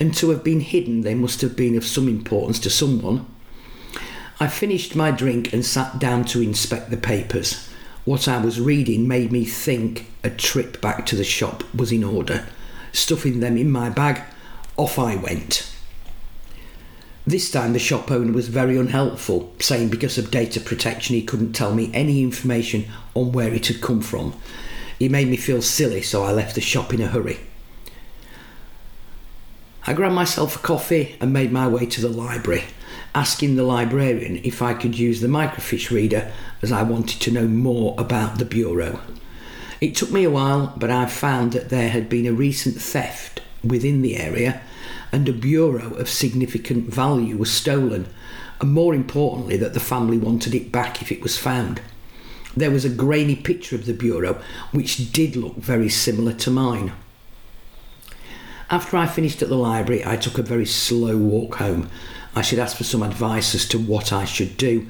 and 0.00 0.14
to 0.14 0.30
have 0.30 0.42
been 0.42 0.60
hidden, 0.60 1.02
they 1.02 1.14
must 1.14 1.42
have 1.42 1.54
been 1.54 1.76
of 1.76 1.86
some 1.86 2.08
importance 2.08 2.58
to 2.60 2.70
someone. 2.70 3.26
I 4.40 4.48
finished 4.48 4.96
my 4.96 5.10
drink 5.10 5.52
and 5.52 5.64
sat 5.64 5.98
down 5.98 6.24
to 6.26 6.40
inspect 6.40 6.90
the 6.90 6.96
papers. 6.96 7.68
What 8.06 8.26
I 8.26 8.42
was 8.42 8.58
reading 8.58 9.06
made 9.06 9.30
me 9.30 9.44
think 9.44 10.06
a 10.24 10.30
trip 10.30 10.80
back 10.80 11.04
to 11.06 11.16
the 11.16 11.24
shop 11.24 11.62
was 11.74 11.92
in 11.92 12.02
order. 12.02 12.46
Stuffing 12.92 13.40
them 13.40 13.58
in 13.58 13.70
my 13.70 13.90
bag, 13.90 14.22
off 14.78 14.98
I 14.98 15.16
went. 15.16 15.70
This 17.26 17.50
time 17.50 17.74
the 17.74 17.78
shop 17.78 18.10
owner 18.10 18.32
was 18.32 18.48
very 18.48 18.78
unhelpful, 18.78 19.52
saying 19.60 19.90
because 19.90 20.16
of 20.16 20.30
data 20.30 20.58
protection 20.58 21.14
he 21.14 21.22
couldn't 21.22 21.52
tell 21.52 21.74
me 21.74 21.90
any 21.92 22.22
information 22.22 22.86
on 23.14 23.32
where 23.32 23.52
it 23.52 23.66
had 23.66 23.82
come 23.82 24.00
from. 24.00 24.32
He 24.98 25.10
made 25.10 25.28
me 25.28 25.36
feel 25.36 25.60
silly, 25.60 26.00
so 26.00 26.24
I 26.24 26.32
left 26.32 26.54
the 26.54 26.62
shop 26.62 26.94
in 26.94 27.02
a 27.02 27.08
hurry. 27.08 27.38
I 29.90 29.92
grabbed 29.92 30.14
myself 30.14 30.54
a 30.54 30.60
coffee 30.60 31.16
and 31.20 31.32
made 31.32 31.50
my 31.50 31.66
way 31.66 31.84
to 31.84 32.00
the 32.00 32.08
library, 32.08 32.62
asking 33.12 33.56
the 33.56 33.64
librarian 33.64 34.40
if 34.44 34.62
I 34.62 34.72
could 34.72 34.96
use 34.96 35.20
the 35.20 35.26
microfiche 35.26 35.90
reader 35.90 36.30
as 36.62 36.70
I 36.70 36.84
wanted 36.84 37.20
to 37.22 37.32
know 37.32 37.48
more 37.48 37.96
about 37.98 38.38
the 38.38 38.44
Bureau. 38.44 39.00
It 39.80 39.96
took 39.96 40.12
me 40.12 40.22
a 40.22 40.30
while, 40.30 40.74
but 40.76 40.92
I 40.92 41.06
found 41.06 41.54
that 41.54 41.70
there 41.70 41.88
had 41.88 42.08
been 42.08 42.28
a 42.28 42.32
recent 42.32 42.80
theft 42.80 43.42
within 43.64 44.00
the 44.00 44.16
area 44.16 44.62
and 45.10 45.28
a 45.28 45.32
bureau 45.32 45.92
of 45.94 46.08
significant 46.08 46.94
value 46.94 47.36
was 47.36 47.52
stolen, 47.52 48.06
and 48.60 48.72
more 48.72 48.94
importantly, 48.94 49.56
that 49.56 49.74
the 49.74 49.80
family 49.80 50.18
wanted 50.18 50.54
it 50.54 50.70
back 50.70 51.02
if 51.02 51.10
it 51.10 51.20
was 51.20 51.36
found. 51.36 51.80
There 52.56 52.70
was 52.70 52.84
a 52.84 52.90
grainy 52.90 53.34
picture 53.34 53.74
of 53.74 53.86
the 53.86 53.92
bureau 53.92 54.40
which 54.70 55.10
did 55.10 55.34
look 55.34 55.56
very 55.56 55.88
similar 55.88 56.34
to 56.34 56.50
mine. 56.52 56.92
After 58.72 58.96
I 58.96 59.08
finished 59.08 59.42
at 59.42 59.48
the 59.48 59.56
library, 59.56 60.06
I 60.06 60.16
took 60.16 60.38
a 60.38 60.42
very 60.42 60.64
slow 60.64 61.16
walk 61.16 61.56
home. 61.56 61.90
I 62.36 62.42
should 62.42 62.60
ask 62.60 62.76
for 62.76 62.84
some 62.84 63.02
advice 63.02 63.52
as 63.52 63.66
to 63.68 63.78
what 63.80 64.12
I 64.12 64.24
should 64.24 64.56
do, 64.56 64.86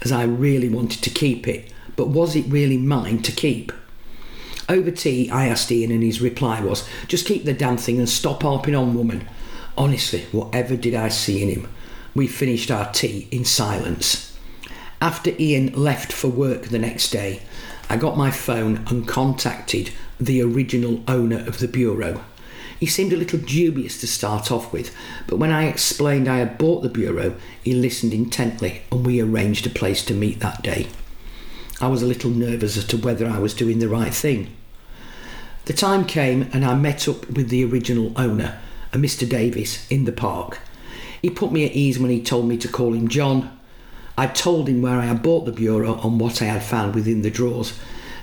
as 0.00 0.10
I 0.10 0.22
really 0.22 0.70
wanted 0.70 1.02
to 1.02 1.10
keep 1.10 1.46
it, 1.46 1.70
but 1.94 2.08
was 2.08 2.34
it 2.34 2.46
really 2.46 2.78
mine 2.78 3.20
to 3.24 3.32
keep? 3.32 3.70
Over 4.66 4.90
tea, 4.90 5.28
I 5.28 5.46
asked 5.46 5.70
Ian, 5.70 5.90
and 5.90 6.02
his 6.02 6.22
reply 6.22 6.62
was, 6.62 6.88
Just 7.06 7.26
keep 7.26 7.44
the 7.44 7.52
damn 7.52 7.76
thing 7.76 7.98
and 7.98 8.08
stop 8.08 8.42
harping 8.42 8.74
on, 8.74 8.94
woman. 8.94 9.28
Honestly, 9.76 10.22
whatever 10.32 10.74
did 10.74 10.94
I 10.94 11.08
see 11.08 11.42
in 11.42 11.50
him? 11.50 11.68
We 12.14 12.28
finished 12.28 12.70
our 12.70 12.90
tea 12.92 13.28
in 13.30 13.44
silence. 13.44 14.38
After 15.02 15.32
Ian 15.38 15.74
left 15.74 16.12
for 16.14 16.28
work 16.28 16.68
the 16.68 16.78
next 16.78 17.10
day, 17.10 17.42
I 17.90 17.98
got 17.98 18.16
my 18.16 18.30
phone 18.30 18.86
and 18.88 19.06
contacted 19.06 19.90
the 20.18 20.40
original 20.40 21.02
owner 21.06 21.46
of 21.46 21.58
the 21.58 21.68
bureau. 21.68 22.22
He 22.78 22.86
seemed 22.86 23.12
a 23.12 23.16
little 23.16 23.40
dubious 23.40 24.00
to 24.00 24.06
start 24.06 24.52
off 24.52 24.72
with, 24.72 24.94
but 25.26 25.36
when 25.36 25.50
I 25.50 25.66
explained 25.66 26.28
I 26.28 26.38
had 26.38 26.58
bought 26.58 26.82
the 26.82 26.88
bureau, 26.88 27.34
he 27.62 27.74
listened 27.74 28.14
intently 28.14 28.82
and 28.92 29.04
we 29.04 29.20
arranged 29.20 29.66
a 29.66 29.70
place 29.70 30.04
to 30.04 30.14
meet 30.14 30.40
that 30.40 30.62
day. 30.62 30.86
I 31.80 31.88
was 31.88 32.02
a 32.02 32.06
little 32.06 32.30
nervous 32.30 32.76
as 32.76 32.84
to 32.86 32.96
whether 32.96 33.26
I 33.26 33.38
was 33.38 33.54
doing 33.54 33.78
the 33.78 33.88
right 33.88 34.14
thing. 34.14 34.54
The 35.64 35.72
time 35.72 36.04
came 36.04 36.48
and 36.52 36.64
I 36.64 36.74
met 36.74 37.08
up 37.08 37.28
with 37.28 37.48
the 37.50 37.64
original 37.64 38.12
owner 38.16 38.58
a 38.92 38.96
Mr. 38.96 39.28
Davis 39.28 39.86
in 39.90 40.04
the 40.04 40.12
park. 40.12 40.60
He 41.20 41.30
put 41.30 41.52
me 41.52 41.66
at 41.66 41.72
ease 41.72 41.98
when 41.98 42.10
he 42.10 42.22
told 42.22 42.48
me 42.48 42.56
to 42.58 42.68
call 42.68 42.94
him 42.94 43.08
John. 43.08 43.58
I 44.16 44.26
told 44.26 44.68
him 44.68 44.82
where 44.82 44.98
I 44.98 45.04
had 45.04 45.22
bought 45.22 45.44
the 45.44 45.52
bureau 45.52 46.00
and 46.02 46.18
what 46.18 46.40
I 46.40 46.46
had 46.46 46.62
found 46.62 46.94
within 46.94 47.22
the 47.22 47.30
drawers. 47.30 47.78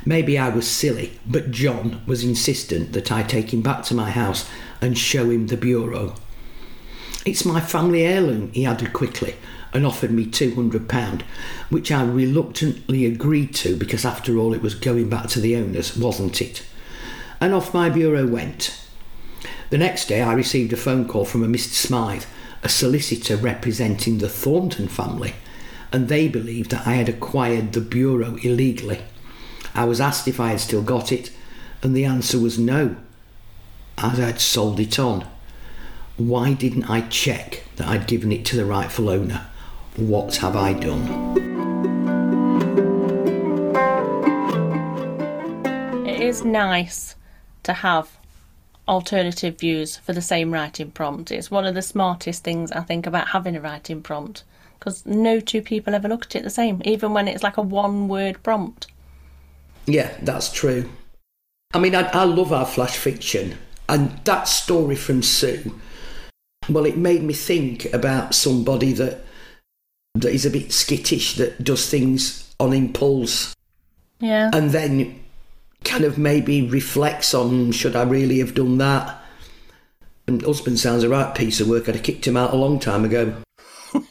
Maybe 0.06 0.38
I 0.38 0.50
was 0.50 0.68
silly, 0.68 1.20
but 1.26 1.50
John 1.50 2.04
was 2.06 2.24
insistent 2.24 2.94
that 2.94 3.12
I 3.12 3.24
take 3.24 3.52
him 3.52 3.62
back 3.62 3.84
to 3.86 3.96
my 3.96 4.12
house 4.12 4.48
and 4.80 4.96
show 4.96 5.32
him 5.32 5.48
the 5.48 5.58
bureau. 5.58 6.16
It's 7.26 7.44
my 7.44 7.60
family 7.60 8.04
heirloom, 8.04 8.52
he 8.52 8.68
added 8.68 8.94
quickly, 8.94 9.36
and 9.74 9.84
offered 9.84 10.12
me 10.12 10.28
£200, 10.28 11.24
which 11.70 11.92
I 11.92 12.04
reluctantly 12.04 13.06
agreed 13.08 13.56
to 13.56 13.76
because, 13.76 14.06
after 14.06 14.38
all, 14.38 14.54
it 14.54 14.62
was 14.62 14.76
going 14.76 15.10
back 15.10 15.28
to 15.30 15.40
the 15.40 15.56
owners, 15.56 15.98
wasn't 15.98 16.40
it? 16.40 16.64
And 17.42 17.56
off 17.56 17.74
my 17.74 17.90
bureau 17.90 18.28
went. 18.28 18.80
The 19.72 19.80
next 19.80 20.06
day, 20.06 20.22
I 20.22 20.34
received 20.34 20.72
a 20.72 20.78
phone 20.78 21.08
call 21.08 21.26
from 21.26 21.44
a 21.44 21.48
Mr. 21.48 21.74
Smythe, 21.74 22.26
a 22.62 22.70
solicitor 22.70 23.38
representing 23.38 24.20
the 24.20 24.30
Thornton 24.30 24.88
family, 24.88 25.34
and 25.92 26.10
they 26.10 26.28
believed 26.28 26.70
that 26.70 26.86
I 26.86 26.94
had 26.94 27.10
acquired 27.10 27.74
the 27.74 27.82
bureau 27.82 28.38
illegally. 28.44 29.02
I 29.76 29.84
was 29.84 30.00
asked 30.00 30.26
if 30.30 30.40
I 30.40 30.52
had 30.52 30.62
still 30.62 30.82
got 30.82 31.12
it, 31.12 31.32
and 31.84 31.94
the 31.94 32.06
answer 32.06 32.40
was 32.40 32.58
no, 32.58 32.96
as 33.98 34.18
I'd 34.22 34.40
sold 34.40 34.80
it 34.80 34.98
on. 34.98 35.28
Why 36.16 36.54
didn't 36.54 36.90
I 36.90 37.02
check 37.02 37.64
that 37.76 37.88
I'd 37.88 38.08
given 38.08 38.32
it 38.32 38.46
to 38.46 38.56
the 38.56 38.64
rightful 38.64 39.10
owner? 39.10 39.48
What 39.98 40.38
have 40.38 40.56
I 40.56 40.72
done? 40.72 41.36
It 46.08 46.22
is 46.22 46.46
nice 46.46 47.18
to 47.64 47.74
have 47.74 48.18
alternative 48.88 49.60
views 49.60 49.98
for 49.98 50.14
the 50.14 50.22
same 50.22 50.54
writing 50.54 50.92
prompt. 50.92 51.32
It's 51.32 51.52
one 51.52 51.66
of 51.66 51.76
the 51.76 51.82
smartest 51.82 52.46
things 52.46 52.72
I 52.72 52.80
think 52.80 53.06
about 53.06 53.28
having 53.30 53.58
a 53.58 53.62
writing 53.62 54.02
prompt 54.02 54.46
because 54.80 55.06
no 55.06 55.42
two 55.42 55.62
people 55.62 55.94
ever 55.94 56.08
look 56.08 56.28
at 56.28 56.36
it 56.38 56.44
the 56.44 56.50
same, 56.50 56.82
even 56.86 57.12
when 57.12 57.28
it's 57.28 57.44
like 57.44 57.58
a 57.58 57.62
one 57.62 58.08
word 58.08 58.42
prompt. 58.42 58.88
Yeah, 59.86 60.16
that's 60.22 60.52
true. 60.52 60.90
I 61.74 61.80
mean, 61.80 61.96
I, 61.96 62.08
I 62.10 62.24
love 62.24 62.52
our 62.54 62.66
flash 62.66 62.98
fiction, 62.98 63.58
and 63.90 64.20
that 64.26 64.48
story 64.48 64.96
from 64.96 65.22
Sue, 65.22 65.80
well, 66.70 66.86
it 66.86 66.98
made 66.98 67.22
me 67.24 67.34
think 67.34 67.86
about 67.94 68.34
somebody 68.34 68.94
that 68.94 69.22
that 70.16 70.32
is 70.32 70.46
a 70.46 70.50
bit 70.50 70.72
skittish, 70.72 71.36
that 71.36 71.64
does 71.64 71.90
things 71.90 72.54
on 72.60 72.72
impulse, 72.72 73.54
Yeah. 74.20 74.50
and 74.54 74.72
then 74.72 75.22
kind 75.84 76.06
of 76.06 76.18
maybe 76.18 76.62
reflects 76.68 77.34
on 77.34 77.72
should 77.74 77.96
I 77.96 78.04
really 78.04 78.40
have 78.40 78.56
done 78.56 78.78
that? 78.78 79.22
And 80.28 80.42
husband 80.42 80.80
sounds 80.80 81.04
a 81.04 81.10
right 81.10 81.36
piece 81.36 81.60
of 81.60 81.68
work. 81.68 81.88
I'd 81.90 81.96
have 81.96 82.04
kicked 82.04 82.26
him 82.26 82.38
out 82.38 82.54
a 82.54 82.58
long 82.58 82.80
time 82.80 83.04
ago. 83.06 83.36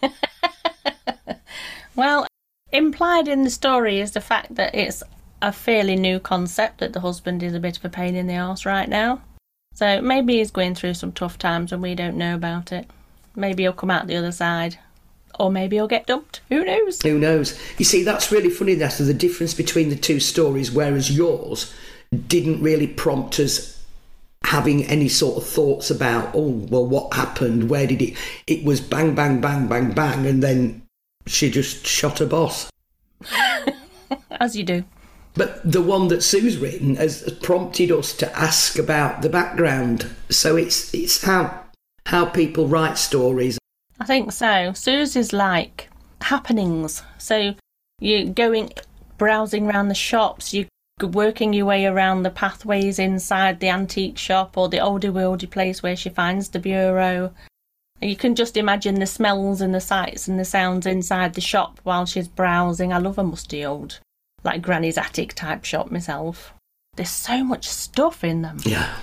Well, 1.96 2.26
implied 2.72 3.28
in 3.28 3.44
the 3.44 3.50
story 3.50 4.00
is 4.00 4.12
the 4.12 4.20
fact 4.20 4.56
that 4.56 4.74
it's 4.74 5.02
a 5.44 5.52
fairly 5.52 5.94
new 5.94 6.18
concept 6.18 6.78
that 6.78 6.94
the 6.94 7.00
husband 7.00 7.42
is 7.42 7.54
a 7.54 7.60
bit 7.60 7.76
of 7.76 7.84
a 7.84 7.90
pain 7.90 8.16
in 8.16 8.26
the 8.26 8.36
arse 8.36 8.64
right 8.64 8.88
now. 8.88 9.20
So 9.74 10.00
maybe 10.00 10.38
he's 10.38 10.50
going 10.50 10.74
through 10.74 10.94
some 10.94 11.12
tough 11.12 11.36
times 11.36 11.70
and 11.70 11.82
we 11.82 11.94
don't 11.94 12.16
know 12.16 12.34
about 12.34 12.72
it. 12.72 12.88
Maybe 13.36 13.64
he'll 13.64 13.74
come 13.74 13.90
out 13.90 14.06
the 14.06 14.16
other 14.16 14.32
side. 14.32 14.78
Or 15.38 15.50
maybe 15.50 15.76
he'll 15.76 15.88
get 15.88 16.06
dumped. 16.06 16.40
Who 16.48 16.64
knows? 16.64 17.02
Who 17.02 17.18
knows? 17.18 17.58
You 17.76 17.84
see, 17.84 18.04
that's 18.04 18.30
really 18.32 18.50
funny. 18.50 18.74
That 18.74 18.92
the 18.92 19.12
difference 19.12 19.52
between 19.52 19.90
the 19.90 19.96
two 19.96 20.20
stories, 20.20 20.70
whereas 20.70 21.14
yours 21.14 21.74
didn't 22.28 22.62
really 22.62 22.86
prompt 22.86 23.40
us 23.40 23.84
having 24.44 24.84
any 24.84 25.08
sort 25.08 25.36
of 25.36 25.46
thoughts 25.46 25.90
about, 25.90 26.30
oh, 26.34 26.50
well, 26.70 26.86
what 26.86 27.12
happened? 27.12 27.68
Where 27.68 27.86
did 27.88 28.00
it? 28.00 28.16
It 28.46 28.64
was 28.64 28.80
bang, 28.80 29.16
bang, 29.16 29.40
bang, 29.40 29.66
bang, 29.66 29.90
bang, 29.90 30.24
and 30.24 30.40
then 30.40 30.82
she 31.26 31.50
just 31.50 31.84
shot 31.84 32.20
her 32.20 32.26
boss. 32.26 32.70
As 34.30 34.56
you 34.56 34.62
do. 34.62 34.84
But 35.34 35.60
the 35.70 35.82
one 35.82 36.08
that 36.08 36.22
Sue's 36.22 36.58
written 36.58 36.96
has 36.96 37.22
prompted 37.42 37.90
us 37.90 38.12
to 38.18 38.38
ask 38.38 38.78
about 38.78 39.22
the 39.22 39.28
background. 39.28 40.08
So 40.30 40.56
it's 40.56 40.94
it's 40.94 41.22
how 41.24 41.64
how 42.06 42.26
people 42.26 42.68
write 42.68 42.98
stories. 42.98 43.58
I 43.98 44.04
think 44.04 44.32
so. 44.32 44.72
Sue's 44.74 45.16
is 45.16 45.32
like 45.32 45.90
happenings. 46.20 47.02
So 47.18 47.54
you're 48.00 48.26
going 48.26 48.70
browsing 49.18 49.66
around 49.66 49.88
the 49.88 49.94
shops, 49.94 50.52
you're 50.52 50.66
working 51.00 51.52
your 51.52 51.66
way 51.66 51.86
around 51.86 52.22
the 52.22 52.30
pathways 52.30 52.98
inside 52.98 53.60
the 53.60 53.68
antique 53.68 54.18
shop 54.18 54.56
or 54.56 54.68
the 54.68 54.80
older 54.80 55.10
worldy 55.10 55.50
place 55.50 55.82
where 55.82 55.96
she 55.96 56.08
finds 56.08 56.48
the 56.48 56.58
bureau. 56.58 57.32
You 58.00 58.16
can 58.16 58.34
just 58.34 58.56
imagine 58.56 58.96
the 58.96 59.06
smells 59.06 59.60
and 59.60 59.74
the 59.74 59.80
sights 59.80 60.28
and 60.28 60.38
the 60.38 60.44
sounds 60.44 60.86
inside 60.86 61.34
the 61.34 61.40
shop 61.40 61.80
while 61.84 62.06
she's 62.06 62.28
browsing. 62.28 62.92
I 62.92 62.98
love 62.98 63.18
a 63.18 63.24
musty 63.24 63.64
old, 63.64 64.00
like 64.44 64.62
Granny's 64.62 64.98
attic 64.98 65.34
type 65.34 65.64
shop 65.64 65.90
myself. 65.90 66.54
There's 66.96 67.10
so 67.10 67.42
much 67.42 67.68
stuff 67.68 68.22
in 68.22 68.42
them. 68.42 68.58
Yeah. 68.64 68.96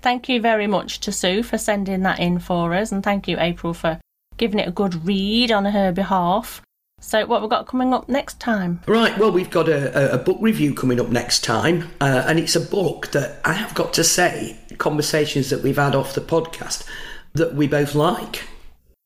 Thank 0.00 0.28
you 0.28 0.40
very 0.40 0.66
much 0.66 1.00
to 1.00 1.12
Sue 1.12 1.42
for 1.42 1.58
sending 1.58 2.02
that 2.02 2.18
in 2.18 2.38
for 2.38 2.72
us, 2.74 2.92
and 2.92 3.02
thank 3.02 3.28
you, 3.28 3.38
April, 3.38 3.74
for 3.74 4.00
giving 4.36 4.58
it 4.60 4.68
a 4.68 4.72
good 4.72 5.06
read 5.06 5.50
on 5.50 5.64
her 5.66 5.92
behalf. 5.92 6.62
So, 7.00 7.26
what 7.26 7.40
we've 7.42 7.50
got 7.50 7.66
coming 7.66 7.92
up 7.92 8.08
next 8.08 8.40
time? 8.40 8.80
Right, 8.86 9.16
well, 9.18 9.30
we've 9.30 9.50
got 9.50 9.68
a, 9.68 10.14
a- 10.14 10.18
book 10.18 10.38
review 10.40 10.74
coming 10.74 10.98
up 10.98 11.08
next 11.08 11.44
time, 11.44 11.90
uh, 12.00 12.24
and 12.26 12.38
it's 12.38 12.56
a 12.56 12.60
book 12.60 13.08
that 13.08 13.40
I 13.44 13.52
have 13.52 13.74
got 13.74 13.92
to 13.94 14.04
say, 14.04 14.56
conversations 14.78 15.50
that 15.50 15.62
we've 15.62 15.76
had 15.76 15.94
off 15.94 16.14
the 16.14 16.20
podcast, 16.22 16.86
that 17.34 17.54
we 17.54 17.66
both 17.66 17.94
like. 17.94 18.44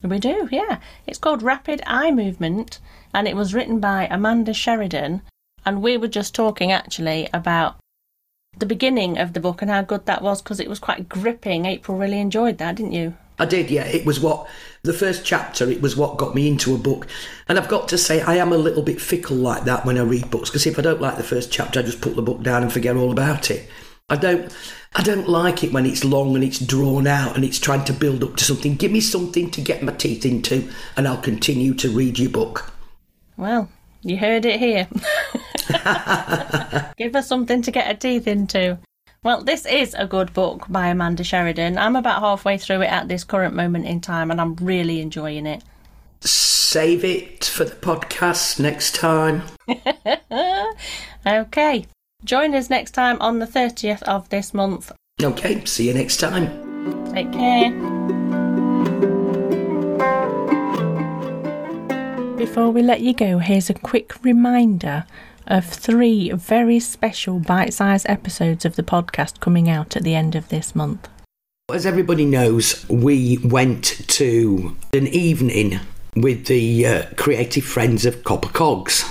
We 0.03 0.19
do, 0.19 0.49
yeah. 0.53 0.79
It's 1.07 1.19
called 1.19 1.43
Rapid 1.43 1.83
Eye 1.87 2.11
Movement, 2.13 2.79
and 3.13 3.27
it 3.27 3.37
was 3.37 3.55
written 3.55 3.81
by 3.81 4.07
Amanda 4.11 4.55
Sheridan. 4.55 5.23
And 5.64 5.83
we 5.83 5.97
were 5.97 6.09
just 6.09 6.35
talking 6.35 6.73
actually 6.73 7.29
about 7.33 7.76
the 8.57 8.67
beginning 8.67 9.19
of 9.19 9.33
the 9.33 9.40
book 9.40 9.62
and 9.62 9.71
how 9.71 9.83
good 9.83 10.07
that 10.07 10.23
was 10.23 10.43
because 10.43 10.61
it 10.61 10.69
was 10.69 10.79
quite 10.79 11.09
gripping. 11.09 11.67
April 11.67 11.99
really 11.99 12.21
enjoyed 12.21 12.59
that, 12.59 12.76
didn't 12.76 12.93
you? 12.93 13.14
I 13.38 13.47
did, 13.47 13.71
yeah. 13.71 13.85
It 13.85 14.05
was 14.05 14.21
what 14.21 14.47
the 14.83 14.93
first 14.93 15.25
chapter. 15.25 15.69
It 15.71 15.81
was 15.81 15.97
what 15.97 16.19
got 16.19 16.35
me 16.35 16.47
into 16.47 16.75
a 16.75 16.79
book, 16.79 17.07
and 17.49 17.59
I've 17.59 17.69
got 17.69 17.88
to 17.88 17.99
say 17.99 18.21
I 18.21 18.37
am 18.37 18.52
a 18.52 18.59
little 18.59 18.83
bit 18.83 19.00
fickle 19.00 19.37
like 19.37 19.64
that 19.64 19.87
when 19.87 19.97
I 19.97 20.02
read 20.02 20.31
books 20.31 20.50
because 20.50 20.67
if 20.67 20.79
I 20.79 20.83
don't 20.83 21.00
like 21.00 21.17
the 21.17 21.23
first 21.23 21.50
chapter, 21.50 21.81
I 21.81 21.83
just 21.83 22.02
put 22.02 22.17
the 22.17 22.23
book 22.23 22.43
down 22.43 22.62
and 22.62 22.73
forget 22.73 22.97
all 22.97 23.11
about 23.11 23.50
it. 23.50 23.69
I 24.11 24.17
don't. 24.17 24.55
I 24.95 25.05
don't 25.05 25.29
like 25.29 25.62
it 25.62 25.73
when 25.73 25.87
it's 25.87 26.05
long 26.05 26.35
and 26.35 26.43
it's 26.43 26.59
drawn 26.59 27.07
out 27.07 27.37
and 27.37 27.45
it's 27.45 27.61
trying 27.61 27.85
to 27.85 27.93
build 27.93 28.25
up 28.25 28.35
to 28.37 28.45
something. 28.45 28.75
Give 28.75 28.90
me 28.90 29.00
something 29.00 29.49
to 29.52 29.61
get 29.61 29.85
my 29.85 29.93
teeth 29.93 30.26
into, 30.26 30.69
and 30.97 31.09
I'll 31.09 31.23
continue 31.23 31.75
to 31.75 31.88
read 31.88 32.19
your 32.19 32.31
book. 32.31 32.73
Well, 33.37 33.71
you 34.02 34.16
heard 34.16 34.45
it 34.45 34.59
here. 34.59 34.88
Give 36.97 37.16
us 37.16 37.28
something 37.28 37.62
to 37.62 37.71
get 37.71 37.87
her 37.87 37.95
teeth 37.95 38.26
into. 38.26 38.78
Well, 39.23 39.42
this 39.42 39.66
is 39.66 39.95
a 39.95 40.07
good 40.07 40.33
book 40.33 40.66
by 40.69 40.88
Amanda 40.88 41.25
Sheridan. 41.25 41.76
I'm 41.76 41.97
about 41.97 42.21
halfway 42.21 42.57
through 42.57 42.83
it 42.83 42.90
at 42.90 43.09
this 43.09 43.25
current 43.25 43.54
moment 43.54 43.87
in 43.87 44.00
time 44.00 44.30
and 44.30 44.40
I'm 44.40 44.54
really 44.57 45.00
enjoying 45.00 45.47
it. 45.47 45.62
Save 46.21 47.04
it 47.04 47.45
for 47.45 47.64
the 47.64 47.75
podcast 47.75 48.61
next 48.61 48.95
time. 48.95 49.42
okay. 51.26 51.87
Join 52.25 52.54
us 52.54 52.71
next 52.71 52.92
time 52.92 53.21
on 53.21 53.38
the 53.38 53.47
30th 53.47 54.02
of 54.04 54.28
this 54.28 54.54
month. 54.54 54.92
Okay, 55.23 55.64
see 55.64 55.88
you 55.88 55.95
next 55.95 56.19
time. 56.19 57.12
Take 57.12 57.33
care. 57.33 58.20
Before 62.40 62.70
we 62.70 62.80
let 62.80 63.02
you 63.02 63.12
go, 63.12 63.37
here's 63.37 63.68
a 63.68 63.75
quick 63.75 64.25
reminder 64.25 65.04
of 65.47 65.66
three 65.66 66.32
very 66.32 66.80
special 66.80 67.38
bite 67.38 67.75
sized 67.75 68.06
episodes 68.09 68.64
of 68.64 68.76
the 68.76 68.82
podcast 68.82 69.40
coming 69.40 69.68
out 69.68 69.94
at 69.94 70.04
the 70.04 70.14
end 70.14 70.35
of 70.35 70.49
this 70.49 70.75
month. 70.75 71.06
As 71.70 71.85
everybody 71.85 72.25
knows, 72.25 72.88
we 72.88 73.37
went 73.44 73.85
to 73.85 74.75
an 74.94 75.06
evening 75.09 75.80
with 76.16 76.47
the 76.47 76.87
uh, 76.87 77.02
creative 77.18 77.64
friends 77.64 78.06
of 78.06 78.25
Copper 78.25 78.49
Cogs 78.49 79.04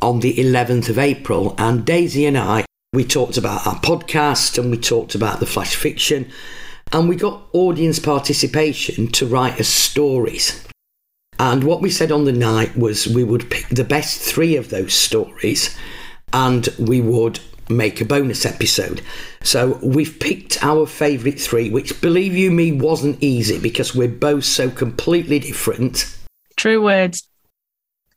on 0.00 0.20
the 0.20 0.32
11th 0.36 0.88
of 0.88 0.98
April, 0.98 1.54
and 1.58 1.84
Daisy 1.84 2.24
and 2.24 2.38
I 2.38 2.64
we 2.94 3.04
talked 3.04 3.36
about 3.36 3.66
our 3.66 3.78
podcast 3.80 4.56
and 4.56 4.70
we 4.70 4.78
talked 4.78 5.14
about 5.14 5.38
the 5.38 5.44
flash 5.44 5.76
fiction, 5.76 6.32
and 6.92 7.10
we 7.10 7.16
got 7.16 7.42
audience 7.52 7.98
participation 7.98 9.08
to 9.08 9.26
write 9.26 9.60
us 9.60 9.68
stories. 9.68 10.66
And 11.40 11.64
what 11.64 11.80
we 11.80 11.88
said 11.88 12.12
on 12.12 12.26
the 12.26 12.32
night 12.32 12.76
was 12.76 13.06
we 13.06 13.24
would 13.24 13.48
pick 13.48 13.66
the 13.70 13.82
best 13.82 14.20
three 14.20 14.56
of 14.56 14.68
those 14.68 14.92
stories 14.92 15.74
and 16.34 16.68
we 16.78 17.00
would 17.00 17.40
make 17.70 18.02
a 18.02 18.04
bonus 18.04 18.44
episode. 18.44 19.00
So 19.42 19.78
we've 19.82 20.20
picked 20.20 20.62
our 20.62 20.84
favourite 20.84 21.40
three, 21.40 21.70
which 21.70 21.98
believe 22.02 22.34
you 22.34 22.50
me 22.50 22.72
wasn't 22.72 23.22
easy 23.22 23.58
because 23.58 23.94
we're 23.94 24.06
both 24.06 24.44
so 24.44 24.68
completely 24.68 25.38
different. 25.38 26.14
True 26.56 26.84
words. 26.84 27.26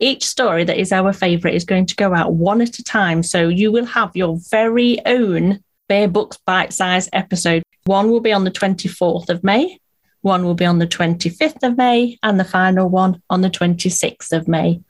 Each 0.01 0.25
story 0.25 0.65
that 0.65 0.77
is 0.77 0.91
our 0.91 1.13
favourite 1.13 1.55
is 1.55 1.63
going 1.63 1.85
to 1.85 1.95
go 1.95 2.13
out 2.13 2.33
one 2.33 2.59
at 2.59 2.77
a 2.77 2.83
time. 2.83 3.23
So 3.23 3.47
you 3.47 3.71
will 3.71 3.85
have 3.85 4.13
your 4.17 4.37
very 4.51 4.99
own 5.05 5.63
Bear 5.87 6.09
Books 6.09 6.37
bite 6.45 6.73
size 6.73 7.07
episode. 7.13 7.63
One 7.85 8.09
will 8.09 8.19
be 8.19 8.33
on 8.33 8.43
the 8.43 8.51
24th 8.51 9.29
of 9.29 9.45
May, 9.45 9.79
one 10.23 10.43
will 10.43 10.55
be 10.55 10.65
on 10.65 10.79
the 10.79 10.87
25th 10.87 11.61
of 11.63 11.77
May, 11.77 12.17
and 12.23 12.39
the 12.39 12.45
final 12.45 12.89
one 12.89 13.21
on 13.29 13.41
the 13.41 13.49
26th 13.49 14.31
of 14.31 14.47
May. 14.47 14.81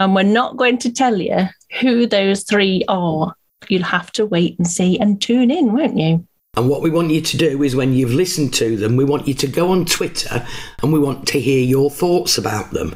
And 0.00 0.14
we're 0.14 0.24
not 0.24 0.56
going 0.56 0.78
to 0.78 0.92
tell 0.92 1.20
you 1.20 1.48
who 1.80 2.06
those 2.06 2.42
three 2.42 2.84
are. 2.88 3.34
You'll 3.68 3.84
have 3.84 4.10
to 4.12 4.26
wait 4.26 4.58
and 4.58 4.66
see 4.66 4.98
and 4.98 5.22
tune 5.22 5.50
in, 5.50 5.72
won't 5.72 5.96
you? 5.96 6.26
And 6.56 6.68
what 6.68 6.82
we 6.82 6.90
want 6.90 7.10
you 7.10 7.20
to 7.20 7.36
do 7.36 7.62
is 7.62 7.74
when 7.76 7.92
you've 7.92 8.12
listened 8.12 8.54
to 8.54 8.76
them, 8.76 8.96
we 8.96 9.04
want 9.04 9.26
you 9.26 9.34
to 9.34 9.46
go 9.46 9.70
on 9.70 9.84
Twitter 9.84 10.46
and 10.82 10.92
we 10.92 10.98
want 10.98 11.26
to 11.28 11.40
hear 11.40 11.62
your 11.62 11.90
thoughts 11.90 12.38
about 12.38 12.70
them. 12.70 12.94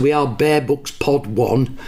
We 0.00 0.12
are 0.12 0.26
Bear 0.26 0.60
Books 0.60 0.90
Pod 0.90 1.26
1, 1.26 1.78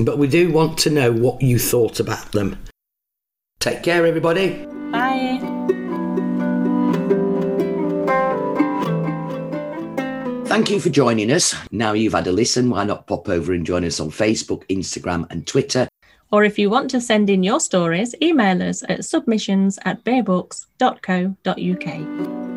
but 0.00 0.18
we 0.18 0.28
do 0.28 0.52
want 0.52 0.78
to 0.78 0.90
know 0.90 1.12
what 1.12 1.42
you 1.42 1.58
thought 1.58 2.00
about 2.00 2.32
them. 2.32 2.62
Take 3.60 3.82
care, 3.82 4.06
everybody. 4.06 4.66
Bye. 4.92 5.57
Thank 10.58 10.70
you 10.70 10.80
for 10.80 10.90
joining 10.90 11.30
us. 11.30 11.54
Now 11.70 11.92
you've 11.92 12.14
had 12.14 12.26
a 12.26 12.32
listen, 12.32 12.68
why 12.68 12.82
not 12.82 13.06
pop 13.06 13.28
over 13.28 13.52
and 13.52 13.64
join 13.64 13.84
us 13.84 14.00
on 14.00 14.10
Facebook, 14.10 14.66
Instagram, 14.66 15.30
and 15.30 15.46
Twitter? 15.46 15.86
Or 16.32 16.42
if 16.42 16.58
you 16.58 16.68
want 16.68 16.90
to 16.90 17.00
send 17.00 17.30
in 17.30 17.44
your 17.44 17.60
stories, 17.60 18.12
email 18.20 18.60
us 18.60 18.82
at 18.88 19.04
submissions 19.04 19.78
at 19.84 20.02
bearbooks.co.uk. 20.02 22.47